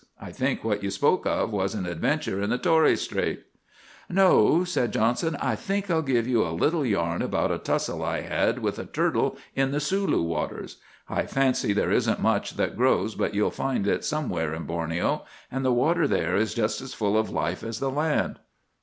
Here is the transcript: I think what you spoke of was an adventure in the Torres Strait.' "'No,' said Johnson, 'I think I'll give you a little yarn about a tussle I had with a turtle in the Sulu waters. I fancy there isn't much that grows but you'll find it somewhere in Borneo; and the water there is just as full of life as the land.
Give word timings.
I 0.19 0.31
think 0.31 0.63
what 0.63 0.81
you 0.81 0.89
spoke 0.89 1.27
of 1.27 1.51
was 1.51 1.75
an 1.75 1.85
adventure 1.85 2.41
in 2.41 2.49
the 2.49 2.57
Torres 2.57 3.01
Strait.' 3.01 3.43
"'No,' 4.09 4.63
said 4.63 4.91
Johnson, 4.91 5.37
'I 5.39 5.55
think 5.57 5.91
I'll 5.91 6.01
give 6.01 6.27
you 6.27 6.43
a 6.43 6.49
little 6.57 6.83
yarn 6.83 7.21
about 7.21 7.51
a 7.51 7.59
tussle 7.59 8.03
I 8.03 8.21
had 8.21 8.57
with 8.57 8.79
a 8.79 8.85
turtle 8.85 9.37
in 9.55 9.69
the 9.69 9.79
Sulu 9.79 10.23
waters. 10.23 10.77
I 11.07 11.27
fancy 11.27 11.71
there 11.71 11.91
isn't 11.91 12.19
much 12.19 12.55
that 12.55 12.75
grows 12.77 13.13
but 13.13 13.35
you'll 13.35 13.51
find 13.51 13.85
it 13.87 14.03
somewhere 14.03 14.55
in 14.55 14.63
Borneo; 14.63 15.23
and 15.51 15.63
the 15.63 15.71
water 15.71 16.07
there 16.07 16.35
is 16.35 16.55
just 16.55 16.81
as 16.81 16.95
full 16.95 17.15
of 17.15 17.29
life 17.29 17.61
as 17.61 17.79
the 17.79 17.91
land. 17.91 18.39